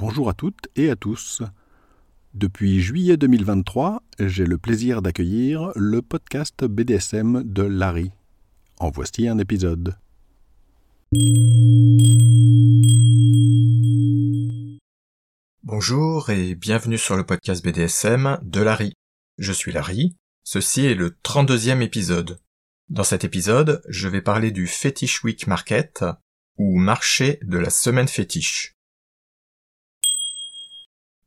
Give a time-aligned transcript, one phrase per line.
[0.00, 1.42] Bonjour à toutes et à tous.
[2.32, 8.10] Depuis juillet 2023, j'ai le plaisir d'accueillir le podcast BDSM de Larry.
[8.78, 9.98] En voici un épisode.
[15.64, 18.94] Bonjour et bienvenue sur le podcast BDSM de Larry.
[19.36, 22.40] Je suis Larry, ceci est le 32e épisode.
[22.88, 26.06] Dans cet épisode, je vais parler du Fetish Week Market,
[26.56, 28.79] ou marché de la semaine fétiche.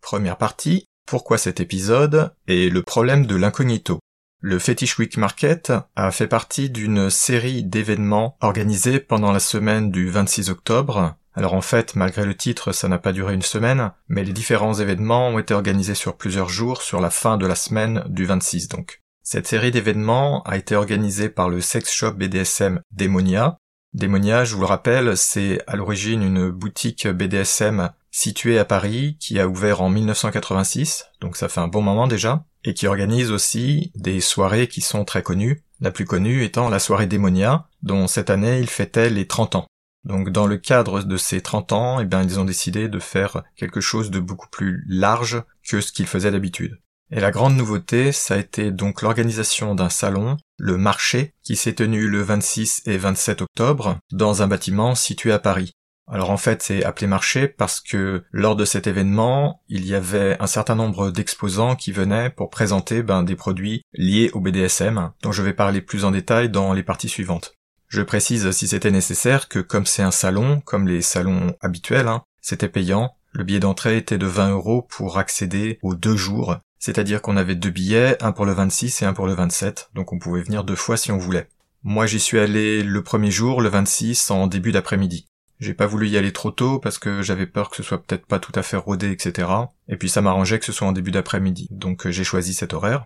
[0.04, 4.00] Première partie, pourquoi cet épisode et le problème de l'incognito.
[4.42, 10.10] Le Fetish Week Market a fait partie d'une série d'événements organisés pendant la semaine du
[10.10, 11.16] 26 octobre.
[11.34, 14.74] Alors en fait, malgré le titre, ça n'a pas duré une semaine, mais les différents
[14.74, 18.68] événements ont été organisés sur plusieurs jours sur la fin de la semaine du 26
[18.68, 19.02] donc.
[19.24, 23.58] Cette série d'événements a été organisée par le sex shop BDSM Demonia.
[23.94, 29.40] Demonia, je vous le rappelle, c'est à l'origine une boutique BDSM située à Paris qui
[29.40, 33.92] a ouvert en 1986, donc ça fait un bon moment déjà, et qui organise aussi
[33.96, 38.30] des soirées qui sont très connues, la plus connue étant la soirée Demonia, dont cette
[38.30, 39.68] année il fêtait les 30 ans.
[40.06, 43.44] Donc dans le cadre de ces 30 ans, eh bien, ils ont décidé de faire
[43.56, 46.80] quelque chose de beaucoup plus large que ce qu'ils faisaient d'habitude.
[47.10, 51.74] Et la grande nouveauté, ça a été donc l'organisation d'un salon, le marché, qui s'est
[51.74, 55.74] tenu le 26 et 27 octobre, dans un bâtiment situé à Paris.
[56.08, 60.36] Alors en fait, c'est appelé marché parce que lors de cet événement, il y avait
[60.40, 65.32] un certain nombre d'exposants qui venaient pour présenter ben, des produits liés au BDSM, dont
[65.32, 67.56] je vais parler plus en détail dans les parties suivantes.
[67.88, 72.24] Je précise si c'était nécessaire que comme c'est un salon, comme les salons habituels, hein,
[72.42, 73.16] c'était payant.
[73.32, 77.56] Le billet d'entrée était de 20 euros pour accéder aux deux jours c'est-à-dire qu'on avait
[77.56, 80.66] deux billets, un pour le 26 et un pour le 27, donc on pouvait venir
[80.66, 81.48] deux fois si on voulait.
[81.82, 85.26] Moi j'y suis allé le premier jour, le 26, en début d'après-midi.
[85.64, 88.26] J'ai pas voulu y aller trop tôt parce que j'avais peur que ce soit peut-être
[88.26, 89.48] pas tout à fait rodé, etc.
[89.88, 92.74] Et puis ça m'arrangeait que ce soit en début d'après-midi, donc euh, j'ai choisi cet
[92.74, 93.06] horaire.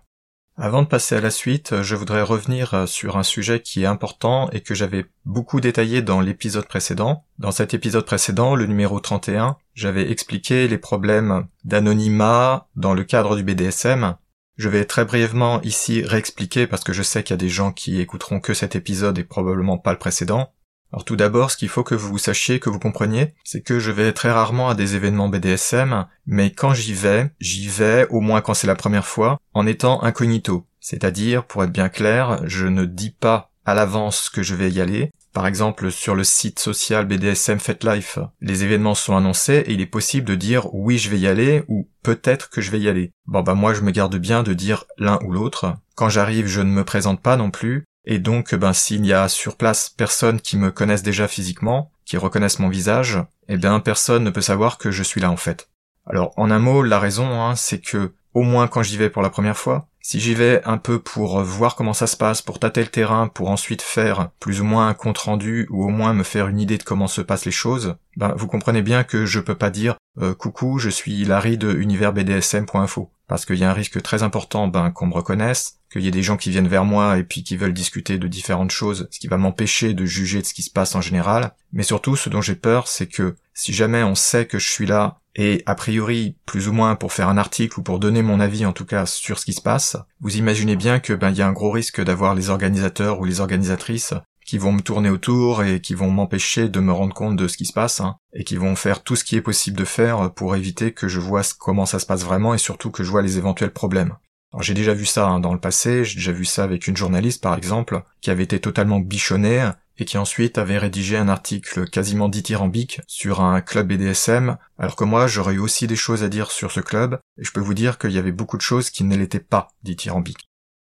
[0.58, 4.50] Avant de passer à la suite, je voudrais revenir sur un sujet qui est important
[4.50, 7.26] et que j'avais beaucoup détaillé dans l'épisode précédent.
[7.38, 13.36] Dans cet épisode précédent, le numéro 31, j'avais expliqué les problèmes d'anonymat dans le cadre
[13.36, 14.16] du BDSM.
[14.56, 17.72] Je vais très brièvement ici réexpliquer parce que je sais qu'il y a des gens
[17.72, 20.52] qui écouteront que cet épisode et probablement pas le précédent.
[20.94, 23.92] Alors tout d'abord, ce qu'il faut que vous sachiez, que vous compreniez, c'est que je
[23.92, 28.42] vais très rarement à des événements BDSM, mais quand j'y vais, j'y vais, au moins
[28.42, 30.66] quand c'est la première fois, en étant incognito.
[30.80, 34.80] C'est-à-dire, pour être bien clair, je ne dis pas à l'avance que je vais y
[34.80, 35.12] aller.
[35.34, 39.86] Par exemple, sur le site social BDSM FetLife, les événements sont annoncés et il est
[39.86, 43.12] possible de dire oui je vais y aller ou peut-être que je vais y aller.
[43.28, 45.76] Bon bah moi je me garde bien de dire l'un ou l'autre.
[45.94, 49.28] Quand j'arrive je ne me présente pas non plus et donc, ben, s'il y a
[49.28, 54.24] sur place personne qui me connaisse déjà physiquement, qui reconnaissent mon visage, eh bien, personne
[54.24, 55.70] ne peut savoir que je suis là en fait.
[56.06, 59.22] Alors, en un mot, la raison, hein, c'est que, au moins quand j'y vais pour
[59.22, 62.60] la première fois, si j'y vais un peu pour voir comment ça se passe, pour
[62.60, 66.14] tâter le terrain, pour ensuite faire plus ou moins un compte rendu ou au moins
[66.14, 69.26] me faire une idée de comment se passent les choses, ben vous comprenez bien que
[69.26, 73.70] je peux pas dire euh, coucou, je suis Larry de universbdsm.info parce qu'il y a
[73.70, 76.68] un risque très important ben qu'on me reconnaisse, qu'il y ait des gens qui viennent
[76.68, 80.06] vers moi et puis qui veulent discuter de différentes choses, ce qui va m'empêcher de
[80.06, 83.08] juger de ce qui se passe en général, mais surtout ce dont j'ai peur c'est
[83.08, 86.96] que si jamais on sait que je suis là et a priori plus ou moins
[86.96, 89.54] pour faire un article ou pour donner mon avis en tout cas sur ce qui
[89.54, 92.50] se passe, vous imaginez bien que ben il y a un gros risque d'avoir les
[92.50, 94.14] organisateurs ou les organisatrices
[94.48, 97.58] qui vont me tourner autour et qui vont m'empêcher de me rendre compte de ce
[97.58, 100.34] qui se passe, hein, et qui vont faire tout ce qui est possible de faire
[100.34, 103.22] pour éviter que je vois comment ça se passe vraiment et surtout que je vois
[103.22, 104.16] les éventuels problèmes.
[104.54, 106.96] Alors j'ai déjà vu ça hein, dans le passé, j'ai déjà vu ça avec une
[106.96, 111.90] journaliste par exemple, qui avait été totalement bichonnée et qui ensuite avait rédigé un article
[111.90, 116.30] quasiment dithyrambique sur un club BDSM, alors que moi j'aurais eu aussi des choses à
[116.30, 118.90] dire sur ce club, et je peux vous dire qu'il y avait beaucoup de choses
[118.92, 120.47] qui ne l'étaient pas dithyrambiques.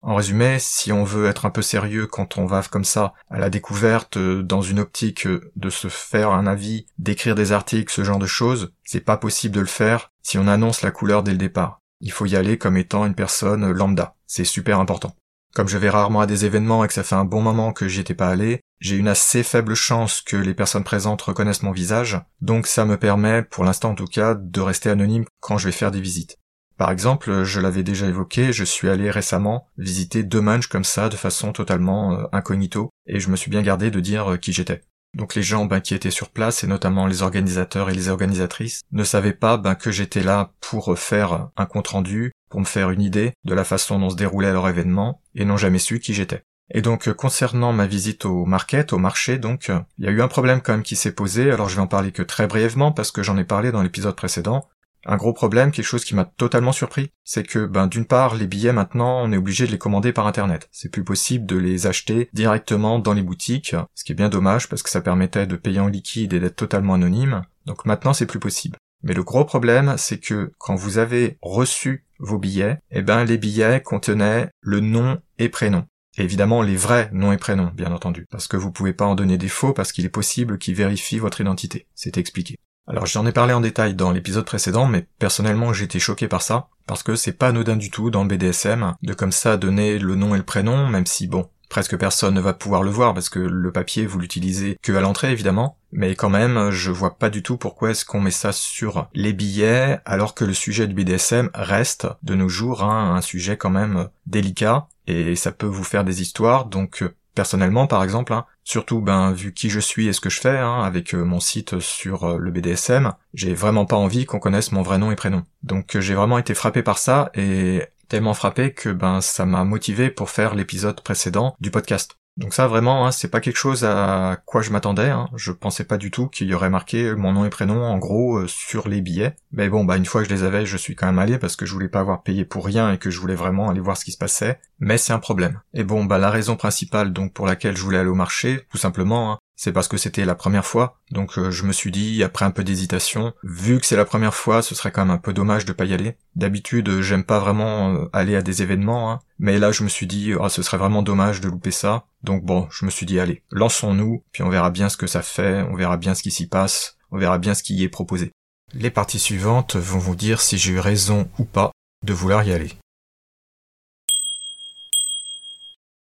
[0.06, 3.40] En résumé, si on veut être un peu sérieux quand on va comme ça à
[3.40, 7.92] la découverte euh, dans une optique euh, de se faire un avis, d'écrire des articles,
[7.92, 11.24] ce genre de choses, c'est pas possible de le faire si on annonce la couleur
[11.24, 11.80] dès le départ.
[12.02, 14.16] Il faut y aller comme étant une personne lambda.
[14.28, 15.16] C'est super important.
[15.56, 17.88] Comme je vais rarement à des événements et que ça fait un bon moment que
[17.88, 21.72] j'y étais pas allé, j'ai une assez faible chance que les personnes présentes reconnaissent mon
[21.72, 25.70] visage, donc ça me permet, pour l'instant en tout cas, de rester anonyme quand je
[25.70, 26.38] vais faire des visites.
[26.84, 31.08] Par exemple, je l'avais déjà évoqué, je suis allé récemment visiter deux manches comme ça
[31.08, 34.52] de façon totalement euh, incognito, et je me suis bien gardé de dire euh, qui
[34.52, 34.82] j'étais.
[35.16, 38.82] Donc les gens ben, qui étaient sur place, et notamment les organisateurs et les organisatrices,
[38.92, 42.90] ne savaient pas ben, que j'étais là pour faire un compte rendu, pour me faire
[42.90, 46.14] une idée de la façon dont se déroulait leur événement, et n'ont jamais su qui
[46.14, 46.44] j'étais.
[46.74, 50.28] Et donc concernant ma visite au market, au marché, donc il y a eu un
[50.28, 51.50] problème quand même qui s'est posé.
[51.52, 54.16] Alors je vais en parler que très brièvement parce que j'en ai parlé dans l'épisode
[54.16, 54.68] précédent.
[55.06, 58.48] Un gros problème, quelque chose qui m'a totalement surpris, c'est que ben d'une part les
[58.48, 60.70] billets maintenant on est obligé de les commander par internet.
[60.72, 64.70] C'est plus possible de les acheter directement dans les boutiques, ce qui est bien dommage
[64.70, 67.42] parce que ça permettait de payer en liquide et d'être totalement anonyme.
[67.66, 68.78] Donc maintenant c'est plus possible.
[69.04, 73.38] Mais le gros problème, c'est que quand vous avez reçu vos billets, eh ben les
[73.38, 75.86] billets contenaient le nom et prénom.
[76.18, 79.16] Et évidemment les vrais noms et prénoms, bien entendu, parce que vous pouvez pas en
[79.16, 81.88] donner des faux parce qu'il est possible qu'ils vérifient votre identité.
[81.96, 82.58] C'est expliqué.
[82.88, 86.68] Alors j'en ai parlé en détail dans l'épisode précédent, mais personnellement été choqué par ça,
[86.86, 90.16] parce que c'est pas anodin du tout dans le BDSM de comme ça donner le
[90.16, 93.30] nom et le prénom, même si bon, presque personne ne va pouvoir le voir parce
[93.30, 97.32] que le papier vous l'utilisez que à l'entrée évidemment, mais quand même je vois pas
[97.32, 100.94] du tout pourquoi est-ce qu'on met ça sur les billets alors que le sujet du
[100.94, 105.84] BDSM reste de nos jours hein, un sujet quand même délicat et ça peut vous
[105.84, 107.04] faire des histoires donc
[107.34, 110.58] personnellement par exemple hein, Surtout, ben, vu qui je suis et ce que je fais,
[110.58, 114.72] hein, avec euh, mon site sur euh, le BDSM, j'ai vraiment pas envie qu'on connaisse
[114.72, 115.44] mon vrai nom et prénom.
[115.64, 119.64] Donc euh, j'ai vraiment été frappé par ça et tellement frappé que ben ça m'a
[119.66, 122.18] motivé pour faire l'épisode précédent du podcast.
[122.36, 125.10] Donc ça vraiment, hein, c'est pas quelque chose à quoi je m'attendais.
[125.10, 125.30] Hein.
[125.36, 128.38] Je pensais pas du tout qu'il y aurait marqué mon nom et prénom en gros
[128.38, 129.36] euh, sur les billets.
[129.52, 131.56] Mais bon, bah une fois que je les avais, je suis quand même allé parce
[131.56, 133.98] que je voulais pas avoir payé pour rien et que je voulais vraiment aller voir
[133.98, 134.60] ce qui se passait.
[134.80, 135.62] Mais c'est un problème.
[135.76, 138.78] Et bon, bah la raison principale donc pour laquelle je voulais aller au marché, tout
[138.78, 142.24] simplement, hein, c'est parce que c'était la première fois, donc euh, je me suis dit,
[142.24, 145.20] après un peu d'hésitation, vu que c'est la première fois, ce serait quand même un
[145.20, 146.18] peu dommage de pas y aller.
[146.36, 150.08] D'habitude, j'aime pas vraiment euh, aller à des événements, hein, mais là je me suis
[150.08, 152.06] dit, oh, ce serait vraiment dommage de louper ça.
[152.24, 155.22] Donc bon, je me suis dit, allez, lançons-nous, puis on verra bien ce que ça
[155.22, 157.90] fait, on verra bien ce qui s'y passe, on verra bien ce qui y est
[157.90, 158.32] proposé.
[158.74, 161.72] Les parties suivantes vont vous dire si j'ai eu raison ou pas
[162.04, 162.72] de vouloir y aller.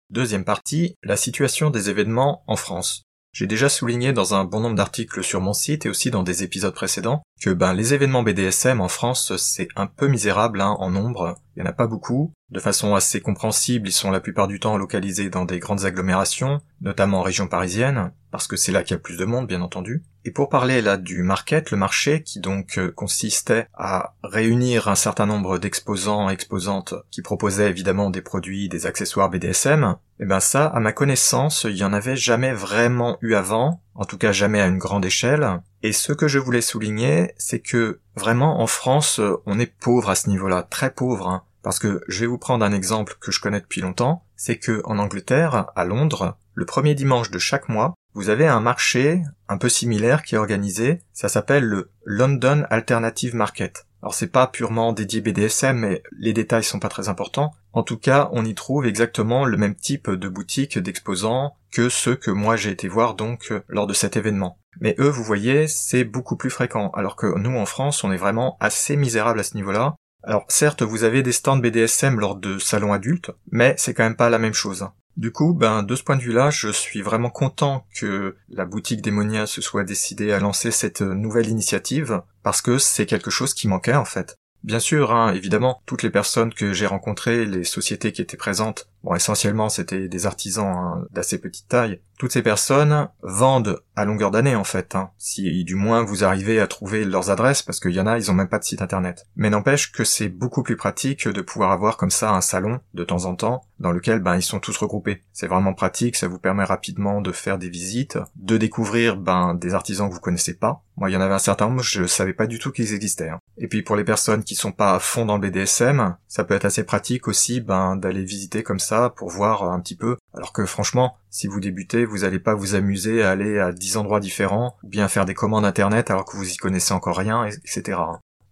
[0.10, 3.04] Deuxième partie, la situation des événements en France.
[3.34, 6.44] J'ai déjà souligné dans un bon nombre d'articles sur mon site et aussi dans des
[6.44, 10.92] épisodes précédents que ben les événements BDSM en France c'est un peu misérable hein, en
[10.92, 12.32] nombre, il n'y en a pas beaucoup.
[12.50, 16.60] De façon assez compréhensible, ils sont la plupart du temps localisés dans des grandes agglomérations,
[16.82, 19.62] notamment en région parisienne, parce que c'est là qu'il y a plus de monde bien
[19.62, 20.04] entendu.
[20.24, 24.96] Et pour parler là du market, le marché qui donc euh, consistait à réunir un
[24.96, 30.28] certain nombre d'exposants et exposantes qui proposaient évidemment des produits, des accessoires BDSM, et eh
[30.28, 34.18] ben ça, à ma connaissance, il y en avait jamais vraiment eu avant, en tout
[34.18, 35.62] cas jamais à une grande échelle.
[35.84, 40.16] Et ce que je voulais souligner, c'est que vraiment en France, on est pauvre à
[40.16, 41.28] ce niveau-là, très pauvre.
[41.28, 41.44] Hein.
[41.64, 44.82] Parce que je vais vous prendre un exemple que je connais depuis longtemps, c'est que
[44.86, 49.58] en Angleterre, à Londres, le premier dimanche de chaque mois, vous avez un marché un
[49.58, 53.86] peu similaire qui est organisé, ça s'appelle le London Alternative Market.
[54.02, 57.54] Alors c'est pas purement dédié BDSM, mais les détails sont pas très importants.
[57.72, 62.16] En tout cas, on y trouve exactement le même type de boutique d'exposants que ceux
[62.16, 64.60] que moi j'ai été voir donc lors de cet événement.
[64.80, 68.18] Mais eux, vous voyez, c'est beaucoup plus fréquent, alors que nous en France, on est
[68.18, 69.96] vraiment assez misérable à ce niveau-là.
[70.24, 74.16] Alors certes, vous avez des stands BDSM lors de salons adultes, mais c'est quand même
[74.16, 74.88] pas la même chose.
[75.18, 79.02] Du coup, ben, de ce point de vue-là, je suis vraiment content que la boutique
[79.02, 83.68] Démonia se soit décidée à lancer cette nouvelle initiative, parce que c'est quelque chose qui
[83.68, 84.36] manquait en fait.
[84.64, 88.88] Bien sûr, hein, évidemment, toutes les personnes que j'ai rencontrées, les sociétés qui étaient présentes,
[89.04, 94.30] bon, essentiellement c'était des artisans hein, d'assez petite taille, toutes ces personnes vendent à longueur
[94.30, 97.96] d'année en fait, hein, si du moins vous arrivez à trouver leurs adresses, parce qu'il
[97.96, 99.26] y en a, ils ont même pas de site internet.
[99.36, 103.04] Mais n'empêche que c'est beaucoup plus pratique de pouvoir avoir comme ça un salon, de
[103.04, 105.24] temps en temps, dans lequel ben ils sont tous regroupés.
[105.34, 109.74] C'est vraiment pratique, ça vous permet rapidement de faire des visites, de découvrir ben des
[109.74, 110.84] artisans que vous connaissez pas.
[110.98, 113.30] Moi, il y en avait un certain nombre, je savais pas du tout qu'ils existaient.
[113.30, 113.40] Hein.
[113.58, 116.54] Et puis pour les personnes qui sont pas à fond dans le BDSM, ça peut
[116.54, 120.18] être assez pratique aussi ben d'aller visiter comme ça pour voir un petit peu.
[120.34, 123.98] Alors que franchement, si vous débutez, vous allez pas vous amuser à aller à 10
[123.98, 127.46] endroits différents, ou bien faire des commandes internet alors que vous y connaissez encore rien,
[127.46, 127.98] etc.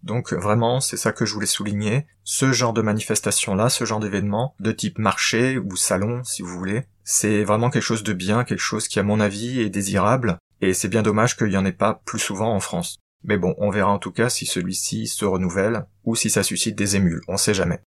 [0.02, 2.06] Donc vraiment, c'est ça que je voulais souligner.
[2.24, 6.84] Ce genre de manifestation-là, ce genre d'événement, de type marché ou salon, si vous voulez,
[7.04, 10.74] c'est vraiment quelque chose de bien, quelque chose qui à mon avis est désirable, et
[10.74, 12.98] c'est bien dommage qu'il y en ait pas plus souvent en France.
[13.24, 16.76] Mais bon, on verra en tout cas si celui-ci se renouvelle, ou si ça suscite
[16.76, 17.80] des émules, on sait jamais.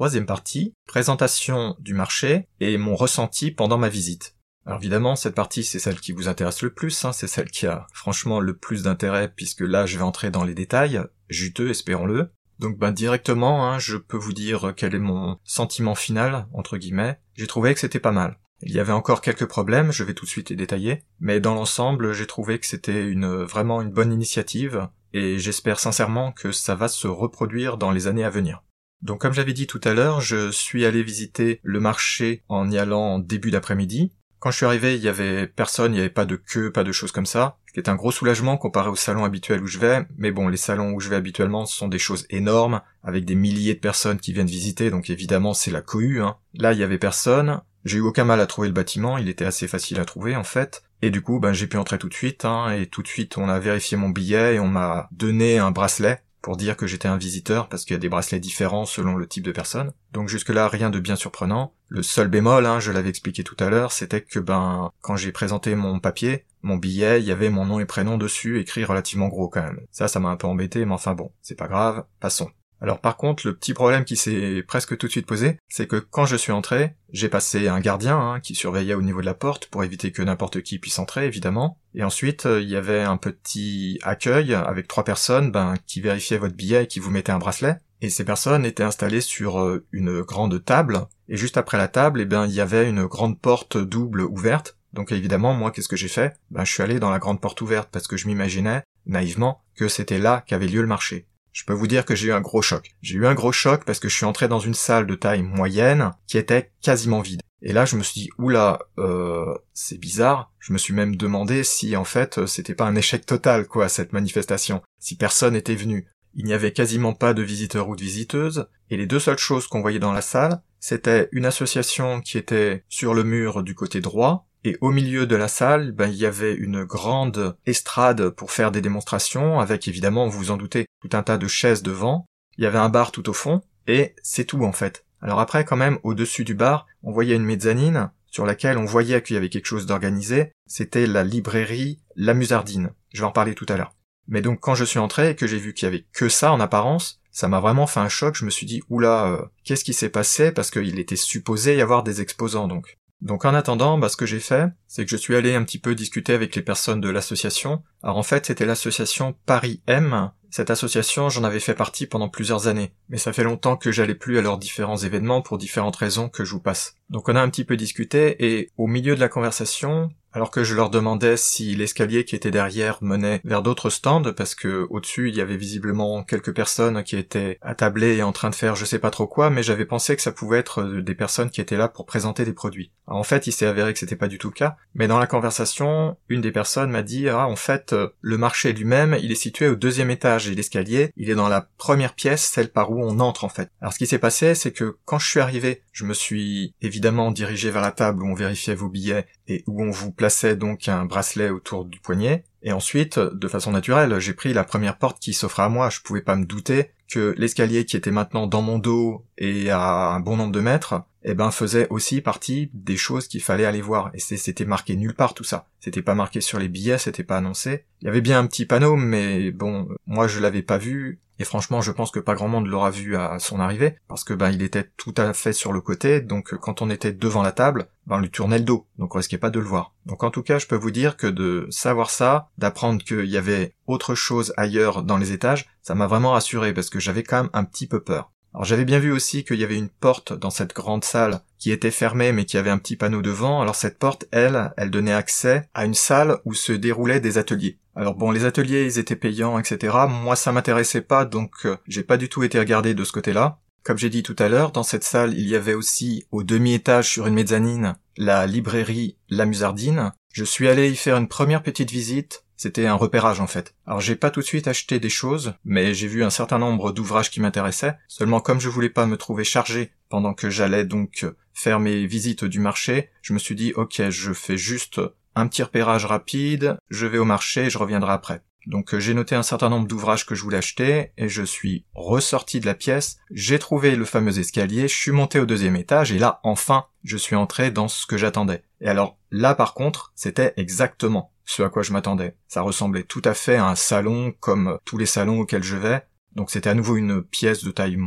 [0.00, 4.34] Troisième partie, présentation du marché et mon ressenti pendant ma visite.
[4.64, 7.66] Alors évidemment, cette partie, c'est celle qui vous intéresse le plus, hein, c'est celle qui
[7.66, 12.30] a franchement le plus d'intérêt, puisque là, je vais entrer dans les détails, juteux, espérons-le.
[12.58, 17.20] Donc ben directement, hein, je peux vous dire quel est mon sentiment final, entre guillemets.
[17.34, 18.38] J'ai trouvé que c'était pas mal.
[18.62, 21.52] Il y avait encore quelques problèmes, je vais tout de suite les détailler, mais dans
[21.52, 23.12] l'ensemble, j'ai trouvé que c'était
[23.44, 28.24] vraiment une bonne initiative, et j'espère sincèrement que ça va se reproduire dans les années
[28.24, 28.62] à venir.
[29.02, 32.78] Donc comme j'avais dit tout à l'heure, je suis allé visiter le marché en y
[32.78, 34.12] allant en début d'après-midi.
[34.40, 36.82] Quand je suis arrivé, il y avait personne, il n'y avait pas de queue, pas
[36.82, 39.66] de choses comme ça, ce qui est un gros soulagement comparé au salon habituel où
[39.66, 40.06] je vais.
[40.16, 43.74] Mais bon, les salons où je vais habituellement sont des choses énormes, avec des milliers
[43.74, 46.22] de personnes qui viennent visiter, donc évidemment c'est la cohue.
[46.22, 46.36] Hein.
[46.54, 47.60] Là, il y avait personne.
[47.84, 50.44] J'ai eu aucun mal à trouver le bâtiment, il était assez facile à trouver en
[50.44, 50.84] fait.
[51.02, 53.36] Et du coup, ben, j'ai pu entrer tout de suite, hein, et tout de suite
[53.36, 57.08] on a vérifié mon billet et on m'a donné un bracelet pour dire que j'étais
[57.08, 59.92] un visiteur parce qu'il y a des bracelets différents selon le type de personne.
[60.12, 61.72] Donc jusque-là, rien de bien surprenant.
[61.88, 65.32] Le seul bémol, hein, je l'avais expliqué tout à l'heure, c'était que ben quand j'ai
[65.32, 69.28] présenté mon papier, mon billet, il y avait mon nom et prénom dessus, écrit relativement
[69.28, 69.80] gros quand même.
[69.90, 72.50] Ça, ça m'a un peu embêté, mais enfin bon, c'est pas grave, passons.
[72.80, 75.96] Alors par contre, le petit problème qui s'est presque tout de suite posé, c'est que
[75.96, 79.34] quand je suis entré, j'ai passé un gardien hein, qui surveillait au niveau de la
[79.34, 81.78] porte pour éviter que n'importe qui puisse entrer, évidemment.
[81.94, 86.38] Et ensuite, euh, il y avait un petit accueil avec trois personnes ben, qui vérifiaient
[86.38, 87.76] votre billet et qui vous mettaient un bracelet.
[88.00, 91.06] Et ces personnes étaient installées sur euh, une grande table.
[91.28, 94.78] Et juste après la table, eh ben, il y avait une grande porte double ouverte.
[94.94, 96.34] Donc évidemment, moi, qu'est-ce que j'ai fait?
[96.50, 99.88] Ben, je suis allé dans la grande porte ouverte parce que je m'imaginais, naïvement, que
[99.88, 101.26] c'était là qu'avait lieu le marché.
[101.52, 102.94] Je peux vous dire que j'ai eu un gros choc.
[103.02, 105.42] J'ai eu un gros choc parce que je suis entré dans une salle de taille
[105.42, 107.42] moyenne qui était quasiment vide.
[107.62, 110.52] Et là, je me suis dit, oula, euh, c'est bizarre.
[110.58, 114.12] Je me suis même demandé si, en fait, c'était pas un échec total, quoi, cette
[114.12, 114.82] manifestation.
[114.98, 116.06] Si personne était venu.
[116.34, 119.66] Il n'y avait quasiment pas de visiteurs ou de visiteuses, et les deux seules choses
[119.66, 124.00] qu'on voyait dans la salle, c'était une association qui était sur le mur du côté
[124.00, 128.52] droit, et au milieu de la salle, ben, il y avait une grande estrade pour
[128.52, 132.26] faire des démonstrations, avec évidemment, vous vous en doutez, tout un tas de chaises devant.
[132.58, 135.04] Il y avait un bar tout au fond, et c'est tout en fait.
[135.22, 139.22] Alors après, quand même, au-dessus du bar, on voyait une mezzanine sur laquelle on voyait
[139.22, 140.52] qu'il y avait quelque chose d'organisé.
[140.66, 142.90] C'était la librairie La Musardine.
[143.12, 143.94] Je vais en parler tout à l'heure.
[144.28, 146.52] Mais donc quand je suis entré et que j'ai vu qu'il y avait que ça
[146.52, 148.36] en apparence, ça m'a vraiment fait un choc.
[148.36, 150.52] Je me suis dit oula, euh, qu'est-ce qui s'est passé?
[150.52, 152.98] Parce qu'il était supposé y avoir des exposants donc.
[153.22, 155.78] Donc en attendant, bah, ce que j'ai fait, c'est que je suis allé un petit
[155.78, 157.82] peu discuter avec les personnes de l'association.
[158.02, 160.30] Alors en fait, c'était l'association Paris M.
[160.50, 164.14] Cette association, j'en avais fait partie pendant plusieurs années, mais ça fait longtemps que j'allais
[164.14, 166.96] plus à leurs différents événements pour différentes raisons que je vous passe.
[167.10, 170.62] Donc on a un petit peu discuté et au milieu de la conversation, alors que
[170.62, 175.28] je leur demandais si l'escalier qui était derrière menait vers d'autres stands, parce que au-dessus
[175.28, 178.84] il y avait visiblement quelques personnes qui étaient attablées et en train de faire je
[178.84, 181.76] sais pas trop quoi, mais j'avais pensé que ça pouvait être des personnes qui étaient
[181.76, 182.92] là pour présenter des produits.
[183.06, 185.26] en fait, il s'est avéré que c'était pas du tout le cas, mais dans la
[185.26, 189.68] conversation, une des personnes m'a dit ah en fait le marché lui-même il est situé
[189.68, 193.20] au deuxième étage et l'escalier il est dans la première pièce, celle par où on
[193.20, 193.70] entre en fait.
[193.80, 197.30] Alors ce qui s'est passé, c'est que quand je suis arrivé, je me suis évidemment
[197.30, 200.88] dirigé vers la table où on vérifiait vos billets et où on vous plaçait donc
[200.88, 202.44] un bracelet autour du poignet.
[202.62, 205.88] Et ensuite, de façon naturelle, j'ai pris la première porte qui s'offrait à moi.
[205.90, 210.10] Je pouvais pas me douter que l'escalier qui était maintenant dans mon dos et à
[210.10, 213.82] un bon nombre de mètres, eh ben, faisait aussi partie des choses qu'il fallait aller
[213.82, 214.10] voir.
[214.14, 215.66] Et c'était marqué nulle part tout ça.
[215.80, 217.84] C'était pas marqué sur les billets, c'était pas annoncé.
[218.00, 221.20] Il y avait bien un petit panneau, mais bon, moi je l'avais pas vu.
[221.40, 224.34] Et franchement, je pense que pas grand monde l'aura vu à son arrivée, parce que
[224.34, 227.50] ben il était tout à fait sur le côté, donc quand on était devant la
[227.50, 229.94] table, ben on lui tournait le dos, donc on risquait pas de le voir.
[230.04, 233.38] Donc en tout cas, je peux vous dire que de savoir ça, d'apprendre qu'il y
[233.38, 237.44] avait autre chose ailleurs dans les étages, ça m'a vraiment rassuré, parce que j'avais quand
[237.44, 238.30] même un petit peu peur.
[238.52, 241.70] Alors j'avais bien vu aussi qu'il y avait une porte dans cette grande salle qui
[241.70, 243.60] était fermée mais qui avait un petit panneau devant.
[243.60, 247.78] Alors cette porte, elle, elle donnait accès à une salle où se déroulaient des ateliers.
[247.94, 249.96] Alors bon, les ateliers, ils étaient payants, etc.
[250.08, 253.58] Moi, ça m'intéressait pas, donc euh, j'ai pas du tout été regardé de ce côté-là.
[253.82, 257.08] Comme j'ai dit tout à l'heure, dans cette salle, il y avait aussi, au demi-étage
[257.08, 260.12] sur une mezzanine, la librairie La Musardine.
[260.32, 263.74] Je suis allé y faire une première petite visite, c'était un repérage en fait.
[263.86, 266.92] Alors j'ai pas tout de suite acheté des choses, mais j'ai vu un certain nombre
[266.92, 267.96] d'ouvrages qui m'intéressaient.
[268.06, 271.24] Seulement comme je voulais pas me trouver chargé pendant que j'allais donc
[271.54, 275.00] faire mes visites du marché, je me suis dit ok je fais juste
[275.34, 278.42] un petit repérage rapide, je vais au marché et je reviendrai après.
[278.66, 282.60] Donc j'ai noté un certain nombre d'ouvrages que je voulais acheter et je suis ressorti
[282.60, 286.18] de la pièce, j'ai trouvé le fameux escalier, je suis monté au deuxième étage et
[286.18, 288.64] là enfin je suis entré dans ce que j'attendais.
[288.82, 292.36] Et alors là par contre c'était exactement ce à quoi je m'attendais.
[292.46, 296.02] Ça ressemblait tout à fait à un salon comme tous les salons auxquels je vais.
[296.36, 297.98] Donc c'était à nouveau une pièce de taille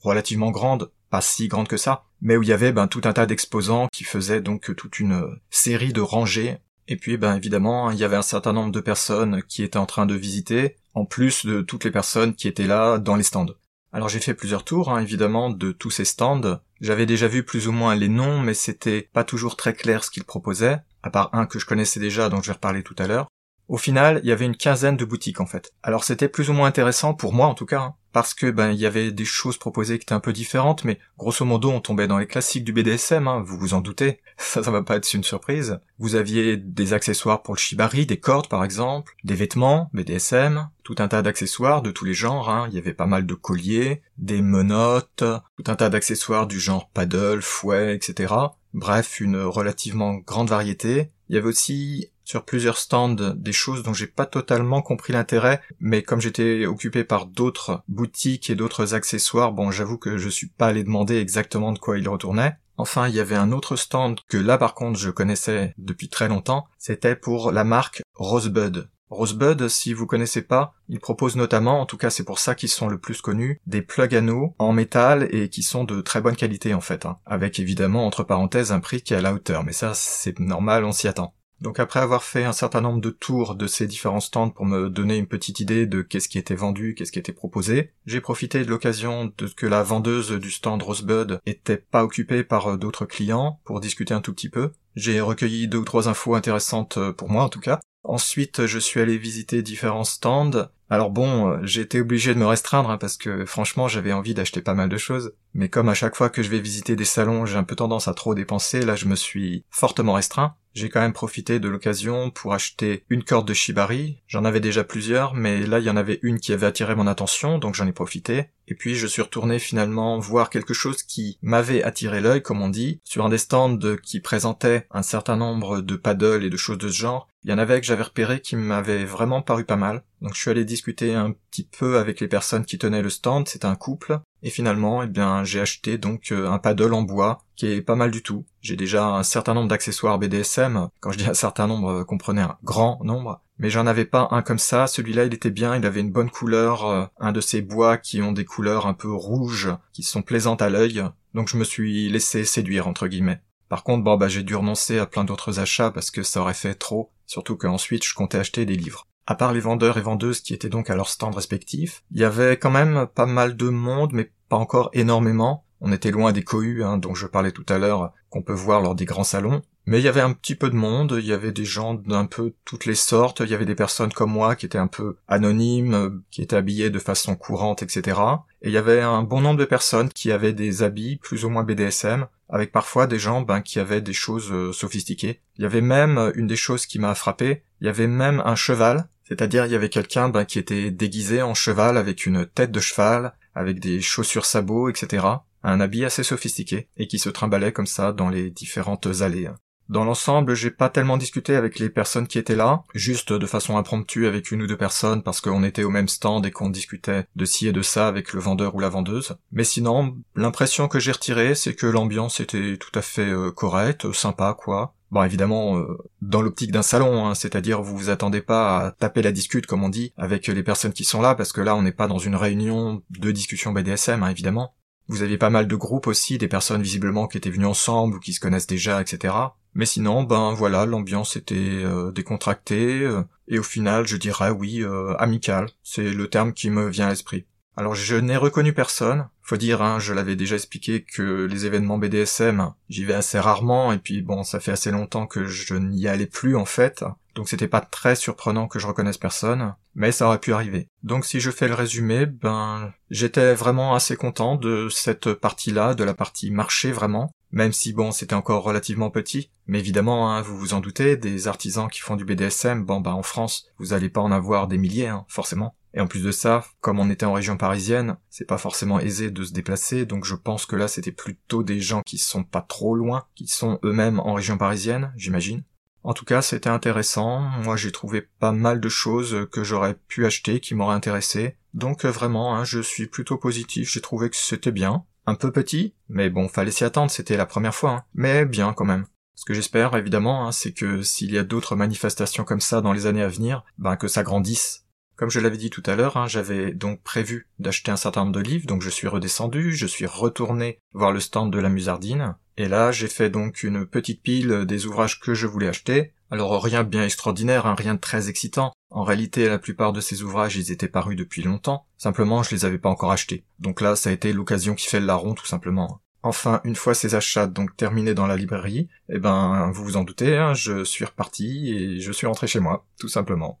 [0.00, 3.12] relativement grande, pas si grande que ça, mais où il y avait ben, tout un
[3.12, 6.58] tas d'exposants qui faisaient donc toute une série de rangées.
[6.88, 9.86] Et puis ben évidemment il y avait un certain nombre de personnes qui étaient en
[9.86, 13.54] train de visiter, en plus de toutes les personnes qui étaient là dans les stands.
[13.92, 16.60] Alors j'ai fait plusieurs tours, hein, évidemment, de tous ces stands.
[16.80, 20.10] J'avais déjà vu plus ou moins les noms, mais c'était pas toujours très clair ce
[20.10, 23.06] qu'ils proposaient, à part un que je connaissais déjà dont je vais reparler tout à
[23.06, 23.28] l'heure.
[23.68, 25.74] Au final, il y avait une quinzaine de boutiques en fait.
[25.82, 28.70] Alors c'était plus ou moins intéressant pour moi en tout cas, hein, parce que ben
[28.70, 31.80] il y avait des choses proposées qui étaient un peu différentes, mais grosso modo on
[31.80, 34.20] tombait dans les classiques du BDSM, hein, vous vous en doutez.
[34.38, 35.80] Ça, ça va pas être une surprise.
[35.98, 40.94] Vous aviez des accessoires pour le shibari, des cordes par exemple, des vêtements BDSM, tout
[41.00, 42.48] un tas d'accessoires de tous les genres.
[42.48, 42.68] Hein.
[42.70, 45.24] Il y avait pas mal de colliers, des menottes,
[45.56, 48.32] tout un tas d'accessoires du genre paddle, fouet, etc.
[48.74, 51.10] Bref, une relativement grande variété.
[51.28, 55.62] Il y avait aussi sur plusieurs stands des choses dont j'ai pas totalement compris l'intérêt,
[55.80, 60.48] mais comme j'étais occupé par d'autres boutiques et d'autres accessoires, bon j'avoue que je suis
[60.48, 62.56] pas allé demander exactement de quoi il retournait.
[62.76, 66.28] Enfin, il y avait un autre stand que là par contre je connaissais depuis très
[66.28, 68.90] longtemps, c'était pour la marque Rosebud.
[69.10, 72.68] Rosebud, si vous connaissez pas, il propose notamment, en tout cas c'est pour ça qu'ils
[72.68, 76.36] sont le plus connus, des plug anneaux en métal et qui sont de très bonne
[76.36, 77.18] qualité en fait, hein.
[77.26, 80.84] avec évidemment entre parenthèses un prix qui est à la hauteur, mais ça c'est normal,
[80.84, 81.34] on s'y attend.
[81.60, 84.88] Donc après avoir fait un certain nombre de tours de ces différents stands pour me
[84.88, 88.64] donner une petite idée de qu'est-ce qui était vendu, qu'est-ce qui était proposé, j'ai profité
[88.64, 93.06] de l'occasion de que la vendeuse du stand Rosebud était pas occupée par euh, d'autres
[93.06, 94.70] clients pour discuter un tout petit peu.
[94.94, 97.80] J'ai recueilli deux ou trois infos intéressantes euh, pour moi en tout cas.
[98.04, 100.68] Ensuite, je suis allé visiter différents stands.
[100.90, 104.32] Alors bon, euh, j'ai été obligé de me restreindre hein, parce que franchement, j'avais envie
[104.32, 105.34] d'acheter pas mal de choses.
[105.52, 108.08] Mais comme à chaque fois que je vais visiter des salons, j'ai un peu tendance
[108.08, 110.54] à trop dépenser, là je me suis fortement restreint.
[110.74, 114.22] J'ai quand même profité de l'occasion pour acheter une corde de shibari.
[114.28, 117.06] J'en avais déjà plusieurs, mais là il y en avait une qui avait attiré mon
[117.06, 118.46] attention, donc j'en ai profité.
[118.68, 122.68] Et puis je suis retourné finalement voir quelque chose qui m'avait attiré l'œil, comme on
[122.68, 126.78] dit, sur un des stands qui présentait un certain nombre de paddles et de choses
[126.78, 127.28] de ce genre.
[127.48, 130.02] Il y en avait que j'avais repéré qui m'avaient vraiment paru pas mal.
[130.20, 133.48] Donc je suis allé discuter un petit peu avec les personnes qui tenaient le stand,
[133.48, 137.38] c'était un couple, et finalement, eh bien, j'ai acheté donc euh, un paddle en bois
[137.56, 138.44] qui est pas mal du tout.
[138.60, 140.88] J'ai déjà un certain nombre d'accessoires BDSM.
[141.00, 143.40] Quand je dis un certain nombre, euh, comprenez un grand nombre.
[143.56, 144.86] Mais j'en avais pas un comme ça.
[144.86, 145.74] Celui-là, il était bien.
[145.74, 146.84] Il avait une bonne couleur.
[146.84, 150.60] Euh, un de ces bois qui ont des couleurs un peu rouges, qui sont plaisantes
[150.60, 151.02] à l'œil.
[151.32, 153.40] Donc je me suis laissé séduire entre guillemets.
[153.68, 156.54] Par contre, bon bah j'ai dû renoncer à plein d'autres achats parce que ça aurait
[156.54, 157.10] fait trop.
[157.26, 160.70] Surtout qu'ensuite je comptais acheter des livres à part les vendeurs et vendeuses qui étaient
[160.70, 164.32] donc à leur stand respectif, il y avait quand même pas mal de monde, mais
[164.48, 165.66] pas encore énormément.
[165.80, 168.80] On était loin des cohues, hein, dont je parlais tout à l'heure, qu'on peut voir
[168.80, 169.62] lors des grands salons.
[169.86, 172.26] Mais il y avait un petit peu de monde, il y avait des gens d'un
[172.26, 175.16] peu toutes les sortes, il y avait des personnes comme moi qui étaient un peu
[175.28, 178.20] anonymes, qui étaient habillées de façon courante, etc.
[178.60, 181.48] Et il y avait un bon nombre de personnes qui avaient des habits plus ou
[181.48, 185.40] moins BDSM, avec parfois des gens ben, qui avaient des choses euh, sophistiquées.
[185.56, 188.56] Il y avait même une des choses qui m'a frappé, il y avait même un
[188.56, 192.72] cheval c'est-à-dire il y avait quelqu'un ben, qui était déguisé en cheval avec une tête
[192.72, 195.26] de cheval, avec des chaussures sabots, etc.
[195.62, 199.50] Un habit assez sophistiqué, et qui se trimballait comme ça dans les différentes allées.
[199.88, 203.78] Dans l'ensemble, j'ai pas tellement discuté avec les personnes qui étaient là, juste de façon
[203.78, 207.24] impromptue avec une ou deux personnes parce qu'on était au même stand et qu'on discutait
[207.36, 209.36] de ci et de ça avec le vendeur ou la vendeuse.
[209.50, 214.12] Mais sinon, l'impression que j'ai retirée, c'est que l'ambiance était tout à fait euh, correcte,
[214.12, 214.94] sympa quoi.
[215.10, 219.22] Bon, évidemment, euh, dans l'optique d'un salon, hein, c'est-à-dire vous vous attendez pas à taper
[219.22, 221.80] la discute, comme on dit, avec les personnes qui sont là, parce que là, on
[221.80, 224.74] n'est pas dans une réunion de discussion BDSM, hein, évidemment.
[225.08, 228.20] Vous aviez pas mal de groupes aussi, des personnes visiblement qui étaient venues ensemble ou
[228.20, 229.34] qui se connaissent déjà, etc.
[229.74, 234.84] Mais sinon, ben voilà, l'ambiance était euh, décontractée, euh, et au final, je dirais oui,
[235.18, 235.68] amicale.
[235.82, 237.46] C'est le terme qui me vient à l'esprit.
[237.78, 239.28] Alors je n'ai reconnu personne.
[239.40, 243.92] Faut dire, hein, je l'avais déjà expliqué que les événements BDSM, j'y vais assez rarement,
[243.92, 247.04] et puis bon, ça fait assez longtemps que je n'y allais plus en fait.
[247.38, 250.88] Donc c'était pas très surprenant que je reconnaisse personne, mais ça aurait pu arriver.
[251.04, 256.02] Donc si je fais le résumé, ben j'étais vraiment assez content de cette partie-là, de
[256.02, 260.58] la partie marché vraiment, même si bon c'était encore relativement petit, mais évidemment hein, vous
[260.58, 264.08] vous en doutez, des artisans qui font du BDSM, bon bah en France vous allez
[264.08, 265.76] pas en avoir des milliers, hein, forcément.
[265.94, 269.30] Et en plus de ça, comme on était en région parisienne, c'est pas forcément aisé
[269.30, 272.62] de se déplacer, donc je pense que là c'était plutôt des gens qui sont pas
[272.62, 275.62] trop loin, qui sont eux-mêmes en région parisienne, j'imagine.
[276.04, 277.40] En tout cas, c'était intéressant.
[277.62, 281.56] Moi, j'ai trouvé pas mal de choses que j'aurais pu acheter, qui m'auraient intéressé.
[281.74, 283.90] Donc vraiment, hein, je suis plutôt positif.
[283.90, 285.04] J'ai trouvé que c'était bien.
[285.26, 287.90] Un peu petit, mais bon, fallait s'y attendre, c'était la première fois.
[287.90, 288.04] Hein.
[288.14, 289.04] Mais bien quand même.
[289.34, 292.92] Ce que j'espère, évidemment, hein, c'est que s'il y a d'autres manifestations comme ça dans
[292.92, 294.87] les années à venir, ben que ça grandisse
[295.18, 298.36] comme je l'avais dit tout à l'heure, hein, j'avais donc prévu d'acheter un certain nombre
[298.36, 302.36] de livres, donc je suis redescendu, je suis retourné voir le stand de la Musardine,
[302.56, 306.12] et là j'ai fait donc une petite pile des ouvrages que je voulais acheter.
[306.30, 308.72] Alors rien bien extraordinaire, hein, rien de très excitant.
[308.90, 311.86] En réalité, la plupart de ces ouvrages, ils étaient parus depuis longtemps.
[311.96, 313.44] Simplement, je les avais pas encore achetés.
[313.58, 316.00] Donc là, ça a été l'occasion qui fait le larron, tout simplement.
[316.22, 320.04] Enfin, une fois ces achats donc terminés dans la librairie, eh ben, vous vous en
[320.04, 323.60] doutez, hein, je suis reparti et je suis rentré chez moi, tout simplement.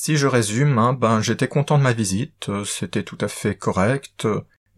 [0.00, 3.56] Si je résume, hein, ben j'étais content de ma visite, euh, c'était tout à fait
[3.56, 4.28] correct,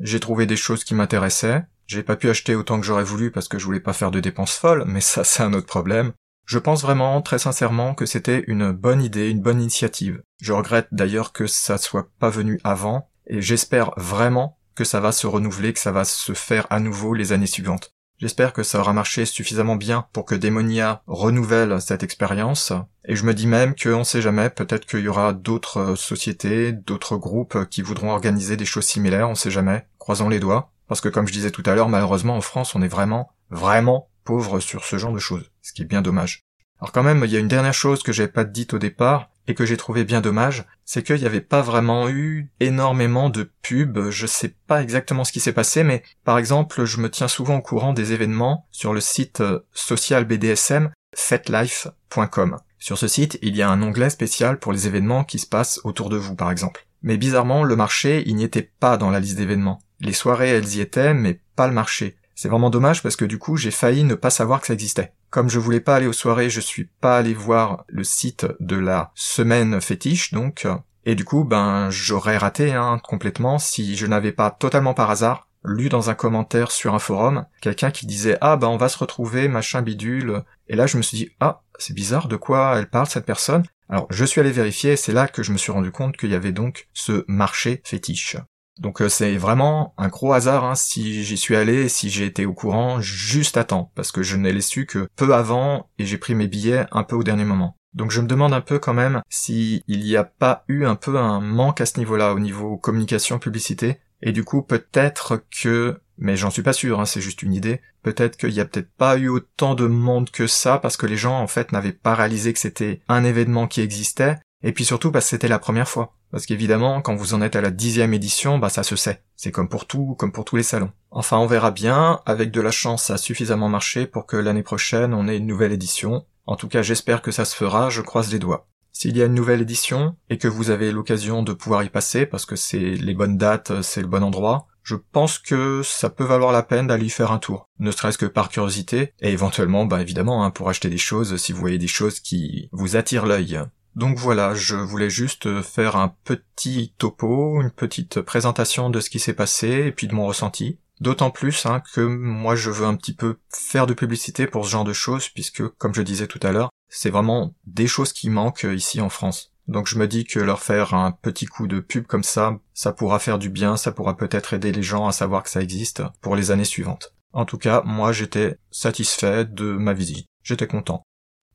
[0.01, 3.47] j'ai trouvé des choses qui m'intéressaient, j'ai pas pu acheter autant que j'aurais voulu parce
[3.47, 6.13] que je voulais pas faire de dépenses folles, mais ça c'est un autre problème.
[6.47, 10.23] Je pense vraiment, très sincèrement, que c'était une bonne idée, une bonne initiative.
[10.41, 15.13] Je regrette d'ailleurs que ça soit pas venu avant, et j'espère vraiment que ça va
[15.13, 17.93] se renouveler, que ça va se faire à nouveau les années suivantes.
[18.21, 22.71] J'espère que ça aura marché suffisamment bien pour que Demonia renouvelle cette expérience.
[23.07, 27.17] Et je me dis même qu'on sait jamais, peut-être qu'il y aura d'autres sociétés, d'autres
[27.17, 29.87] groupes qui voudront organiser des choses similaires, on sait jamais.
[29.99, 30.71] Croisons les doigts.
[30.87, 34.11] Parce que comme je disais tout à l'heure, malheureusement en France, on est vraiment, vraiment
[34.25, 35.51] pauvre sur ce genre de choses.
[35.63, 36.43] Ce qui est bien dommage.
[36.79, 39.30] Alors quand même, il y a une dernière chose que j'avais pas dite au départ,
[39.51, 43.51] et que j'ai trouvé bien dommage, c'est qu'il n'y avait pas vraiment eu énormément de
[43.63, 47.27] pubs, je sais pas exactement ce qui s'est passé, mais par exemple, je me tiens
[47.27, 52.59] souvent au courant des événements sur le site euh, social BDSM fetlife.com.
[52.79, 55.81] Sur ce site, il y a un onglet spécial pour les événements qui se passent
[55.83, 56.87] autour de vous, par exemple.
[57.03, 59.83] Mais bizarrement, le marché, il n'y était pas dans la liste d'événements.
[59.99, 62.17] Les soirées, elles y étaient, mais pas le marché.
[62.41, 65.13] C'est vraiment dommage parce que du coup, j'ai failli ne pas savoir que ça existait.
[65.29, 68.77] Comme je voulais pas aller aux soirées, je suis pas allé voir le site de
[68.77, 70.67] la semaine fétiche, donc,
[71.05, 75.49] et du coup, ben, j'aurais raté, hein, complètement si je n'avais pas totalement par hasard
[75.65, 78.97] lu dans un commentaire sur un forum quelqu'un qui disait ah ben on va se
[78.97, 82.89] retrouver machin bidule et là je me suis dit ah c'est bizarre de quoi elle
[82.89, 83.65] parle cette personne?
[83.91, 86.31] Alors je suis allé vérifier et c'est là que je me suis rendu compte qu'il
[86.31, 88.39] y avait donc ce marché fétiche
[88.79, 92.47] donc euh, c'est vraiment un gros hasard hein, si j'y suis allé, si j'ai été
[92.47, 96.07] au courant juste à temps, parce que je n'ai les su que peu avant et
[96.07, 97.77] j'ai pris mes billets un peu au dernier moment.
[97.93, 101.19] Donc je me demande un peu quand même s'il n'y a pas eu un peu
[101.19, 106.37] un manque à ce niveau-là, au niveau communication, publicité, et du coup peut-être que, mais
[106.37, 109.19] j'en suis pas sûr, hein, c'est juste une idée, peut-être qu'il y a peut-être pas
[109.19, 112.53] eu autant de monde que ça parce que les gens en fait n'avaient pas réalisé
[112.53, 116.15] que c'était un événement qui existait, et puis surtout parce que c'était la première fois.
[116.31, 119.23] Parce qu'évidemment, quand vous en êtes à la dixième édition, bah ça se sait.
[119.37, 120.93] C'est comme pour tout, comme pour tous les salons.
[121.11, 122.21] Enfin, on verra bien.
[122.27, 125.47] Avec de la chance, ça a suffisamment marché pour que l'année prochaine, on ait une
[125.47, 126.25] nouvelle édition.
[126.47, 128.67] En tout cas, j'espère que ça se fera, je croise les doigts.
[128.93, 132.27] S'il y a une nouvelle édition, et que vous avez l'occasion de pouvoir y passer,
[132.27, 136.25] parce que c'est les bonnes dates, c'est le bon endroit, je pense que ça peut
[136.25, 139.87] valoir la peine d'aller y faire un tour, ne serait-ce que par curiosité, et éventuellement,
[139.87, 143.27] bah évidemment, hein, pour acheter des choses si vous voyez des choses qui vous attirent
[143.27, 143.61] l'œil.
[143.97, 149.19] Donc voilà, je voulais juste faire un petit topo, une petite présentation de ce qui
[149.19, 150.79] s'est passé et puis de mon ressenti.
[151.01, 154.71] D'autant plus hein, que moi je veux un petit peu faire de publicité pour ce
[154.71, 158.29] genre de choses puisque, comme je disais tout à l'heure, c'est vraiment des choses qui
[158.29, 159.53] manquent ici en France.
[159.67, 162.93] Donc je me dis que leur faire un petit coup de pub comme ça, ça
[162.93, 166.03] pourra faire du bien, ça pourra peut-être aider les gens à savoir que ça existe
[166.21, 167.15] pour les années suivantes.
[167.33, 170.27] En tout cas, moi j'étais satisfait de ma visite.
[170.43, 171.03] J'étais content.